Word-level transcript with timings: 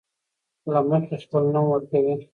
له 0.71 0.79
مخې 0.89 1.15
خپل 1.23 1.43
نوم 1.53 1.65
ورکوي. 1.69 2.15